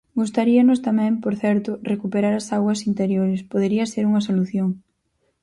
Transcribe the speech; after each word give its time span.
Gustaríanos 0.19 0.83
tamén, 0.87 1.13
por 1.23 1.33
certo, 1.43 1.71
recuperar 1.91 2.33
as 2.37 2.47
augas 2.55 2.79
interiores, 2.89 3.45
podería 3.51 3.85
ser 3.93 4.03
unha 4.09 4.25
solución. 4.29 4.69